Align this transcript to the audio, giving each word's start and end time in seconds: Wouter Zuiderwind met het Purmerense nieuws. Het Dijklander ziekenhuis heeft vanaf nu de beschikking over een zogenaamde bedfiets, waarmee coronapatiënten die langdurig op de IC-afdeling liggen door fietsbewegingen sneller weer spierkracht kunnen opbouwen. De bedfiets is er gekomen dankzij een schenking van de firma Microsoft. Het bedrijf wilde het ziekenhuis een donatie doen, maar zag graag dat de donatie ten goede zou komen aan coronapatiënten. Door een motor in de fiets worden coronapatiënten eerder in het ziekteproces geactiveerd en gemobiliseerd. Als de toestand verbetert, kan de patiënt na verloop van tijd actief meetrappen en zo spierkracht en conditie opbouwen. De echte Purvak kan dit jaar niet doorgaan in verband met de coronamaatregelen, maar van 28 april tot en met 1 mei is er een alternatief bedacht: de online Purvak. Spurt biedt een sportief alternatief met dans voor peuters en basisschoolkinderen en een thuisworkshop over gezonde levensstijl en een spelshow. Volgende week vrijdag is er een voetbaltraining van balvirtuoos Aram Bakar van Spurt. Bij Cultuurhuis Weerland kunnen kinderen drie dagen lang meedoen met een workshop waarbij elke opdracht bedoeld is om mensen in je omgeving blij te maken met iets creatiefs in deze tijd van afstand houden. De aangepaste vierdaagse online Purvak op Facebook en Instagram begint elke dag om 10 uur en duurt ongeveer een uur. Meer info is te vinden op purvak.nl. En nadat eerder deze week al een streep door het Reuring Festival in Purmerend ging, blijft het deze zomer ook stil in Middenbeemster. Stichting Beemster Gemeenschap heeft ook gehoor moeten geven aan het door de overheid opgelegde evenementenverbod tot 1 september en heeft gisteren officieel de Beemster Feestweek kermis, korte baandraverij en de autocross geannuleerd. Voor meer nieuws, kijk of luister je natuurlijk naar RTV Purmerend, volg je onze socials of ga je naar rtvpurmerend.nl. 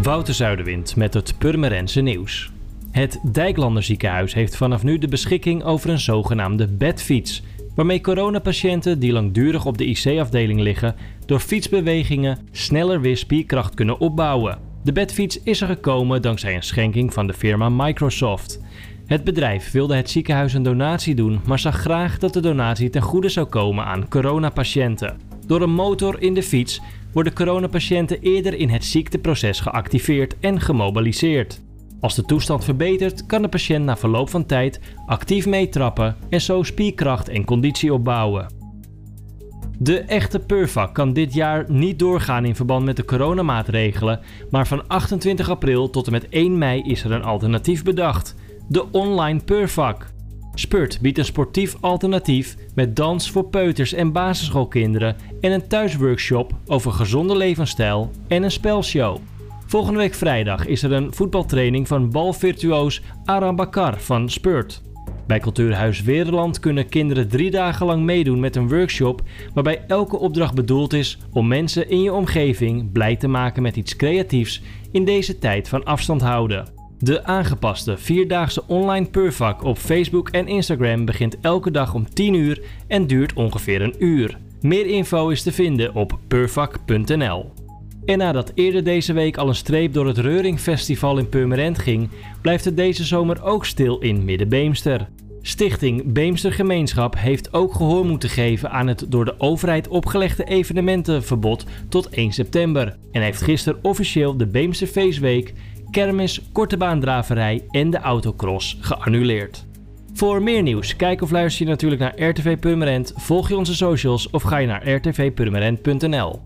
Wouter 0.00 0.34
Zuiderwind 0.34 0.96
met 0.96 1.14
het 1.14 1.34
Purmerense 1.38 2.00
nieuws. 2.00 2.50
Het 2.90 3.20
Dijklander 3.32 3.82
ziekenhuis 3.82 4.34
heeft 4.34 4.56
vanaf 4.56 4.82
nu 4.82 4.98
de 4.98 5.08
beschikking 5.08 5.64
over 5.64 5.90
een 5.90 5.98
zogenaamde 5.98 6.68
bedfiets, 6.68 7.42
waarmee 7.74 8.00
coronapatiënten 8.00 8.98
die 8.98 9.12
langdurig 9.12 9.66
op 9.66 9.78
de 9.78 9.86
IC-afdeling 9.86 10.60
liggen 10.60 10.94
door 11.26 11.38
fietsbewegingen 11.38 12.38
sneller 12.50 13.00
weer 13.00 13.16
spierkracht 13.16 13.74
kunnen 13.74 13.98
opbouwen. 13.98 14.58
De 14.84 14.92
bedfiets 14.92 15.42
is 15.42 15.60
er 15.60 15.66
gekomen 15.66 16.22
dankzij 16.22 16.54
een 16.54 16.62
schenking 16.62 17.12
van 17.12 17.26
de 17.26 17.34
firma 17.34 17.68
Microsoft. 17.68 18.60
Het 19.06 19.24
bedrijf 19.24 19.70
wilde 19.70 19.96
het 19.96 20.10
ziekenhuis 20.10 20.54
een 20.54 20.62
donatie 20.62 21.14
doen, 21.14 21.40
maar 21.46 21.58
zag 21.58 21.76
graag 21.76 22.18
dat 22.18 22.32
de 22.32 22.40
donatie 22.40 22.90
ten 22.90 23.02
goede 23.02 23.28
zou 23.28 23.46
komen 23.46 23.84
aan 23.84 24.08
coronapatiënten. 24.08 25.16
Door 25.46 25.62
een 25.62 25.74
motor 25.74 26.22
in 26.22 26.34
de 26.34 26.42
fiets 26.42 26.80
worden 27.12 27.34
coronapatiënten 27.34 28.20
eerder 28.20 28.54
in 28.54 28.68
het 28.68 28.84
ziekteproces 28.84 29.60
geactiveerd 29.60 30.38
en 30.40 30.60
gemobiliseerd. 30.60 31.60
Als 32.00 32.14
de 32.14 32.24
toestand 32.24 32.64
verbetert, 32.64 33.26
kan 33.26 33.42
de 33.42 33.48
patiënt 33.48 33.84
na 33.84 33.96
verloop 33.96 34.30
van 34.30 34.46
tijd 34.46 34.80
actief 35.06 35.46
meetrappen 35.46 36.16
en 36.28 36.40
zo 36.40 36.62
spierkracht 36.62 37.28
en 37.28 37.44
conditie 37.44 37.94
opbouwen. 37.94 38.60
De 39.78 39.98
echte 39.98 40.38
Purvak 40.38 40.94
kan 40.94 41.12
dit 41.12 41.34
jaar 41.34 41.64
niet 41.68 41.98
doorgaan 41.98 42.44
in 42.44 42.56
verband 42.56 42.84
met 42.84 42.96
de 42.96 43.04
coronamaatregelen, 43.04 44.20
maar 44.50 44.66
van 44.66 44.88
28 44.88 45.50
april 45.50 45.90
tot 45.90 46.06
en 46.06 46.12
met 46.12 46.28
1 46.28 46.58
mei 46.58 46.82
is 46.82 47.04
er 47.04 47.12
een 47.12 47.24
alternatief 47.24 47.84
bedacht: 47.84 48.34
de 48.68 48.90
online 48.90 49.40
Purvak. 49.44 50.11
Spurt 50.54 51.00
biedt 51.00 51.18
een 51.18 51.24
sportief 51.24 51.76
alternatief 51.80 52.56
met 52.74 52.96
dans 52.96 53.30
voor 53.30 53.44
peuters 53.44 53.92
en 53.92 54.12
basisschoolkinderen 54.12 55.16
en 55.40 55.52
een 55.52 55.68
thuisworkshop 55.68 56.52
over 56.66 56.92
gezonde 56.92 57.36
levensstijl 57.36 58.10
en 58.28 58.42
een 58.42 58.50
spelshow. 58.50 59.18
Volgende 59.66 59.98
week 59.98 60.14
vrijdag 60.14 60.66
is 60.66 60.82
er 60.82 60.92
een 60.92 61.14
voetbaltraining 61.14 61.88
van 61.88 62.10
balvirtuoos 62.10 63.02
Aram 63.24 63.56
Bakar 63.56 64.00
van 64.00 64.30
Spurt. 64.30 64.82
Bij 65.26 65.40
Cultuurhuis 65.40 66.02
Weerland 66.02 66.58
kunnen 66.58 66.88
kinderen 66.88 67.28
drie 67.28 67.50
dagen 67.50 67.86
lang 67.86 68.02
meedoen 68.02 68.40
met 68.40 68.56
een 68.56 68.68
workshop 68.68 69.22
waarbij 69.54 69.84
elke 69.86 70.18
opdracht 70.18 70.54
bedoeld 70.54 70.92
is 70.92 71.18
om 71.30 71.48
mensen 71.48 71.90
in 71.90 72.02
je 72.02 72.12
omgeving 72.12 72.92
blij 72.92 73.16
te 73.16 73.28
maken 73.28 73.62
met 73.62 73.76
iets 73.76 73.96
creatiefs 73.96 74.62
in 74.90 75.04
deze 75.04 75.38
tijd 75.38 75.68
van 75.68 75.84
afstand 75.84 76.20
houden. 76.20 76.81
De 77.04 77.24
aangepaste 77.24 77.96
vierdaagse 77.98 78.62
online 78.66 79.06
Purvak 79.06 79.64
op 79.64 79.78
Facebook 79.78 80.28
en 80.28 80.48
Instagram 80.48 81.04
begint 81.04 81.36
elke 81.40 81.70
dag 81.70 81.94
om 81.94 82.14
10 82.14 82.34
uur 82.34 82.62
en 82.86 83.06
duurt 83.06 83.32
ongeveer 83.32 83.82
een 83.82 83.94
uur. 83.98 84.38
Meer 84.60 84.86
info 84.86 85.28
is 85.28 85.42
te 85.42 85.52
vinden 85.52 85.94
op 85.94 86.18
purvak.nl. 86.28 87.52
En 88.04 88.18
nadat 88.18 88.52
eerder 88.54 88.84
deze 88.84 89.12
week 89.12 89.36
al 89.36 89.48
een 89.48 89.54
streep 89.54 89.92
door 89.92 90.06
het 90.06 90.18
Reuring 90.18 90.60
Festival 90.60 91.18
in 91.18 91.28
Purmerend 91.28 91.78
ging, 91.78 92.08
blijft 92.40 92.64
het 92.64 92.76
deze 92.76 93.04
zomer 93.04 93.42
ook 93.42 93.66
stil 93.66 93.98
in 93.98 94.24
Middenbeemster. 94.24 95.08
Stichting 95.40 96.12
Beemster 96.12 96.52
Gemeenschap 96.52 97.14
heeft 97.18 97.52
ook 97.52 97.74
gehoor 97.74 98.06
moeten 98.06 98.28
geven 98.28 98.70
aan 98.70 98.86
het 98.86 99.04
door 99.08 99.24
de 99.24 99.40
overheid 99.40 99.88
opgelegde 99.88 100.44
evenementenverbod 100.44 101.64
tot 101.88 102.08
1 102.08 102.32
september 102.32 102.96
en 103.12 103.22
heeft 103.22 103.42
gisteren 103.42 103.84
officieel 103.84 104.36
de 104.36 104.46
Beemster 104.46 104.86
Feestweek 104.86 105.52
kermis, 105.92 106.40
korte 106.52 106.76
baandraverij 106.76 107.64
en 107.70 107.90
de 107.90 107.98
autocross 107.98 108.76
geannuleerd. 108.80 109.64
Voor 110.14 110.42
meer 110.42 110.62
nieuws, 110.62 110.96
kijk 110.96 111.22
of 111.22 111.30
luister 111.30 111.64
je 111.64 111.70
natuurlijk 111.70 112.00
naar 112.00 112.28
RTV 112.28 112.58
Purmerend, 112.58 113.12
volg 113.16 113.48
je 113.48 113.56
onze 113.56 113.74
socials 113.74 114.30
of 114.30 114.42
ga 114.42 114.56
je 114.58 114.66
naar 114.66 114.88
rtvpurmerend.nl. 114.88 116.40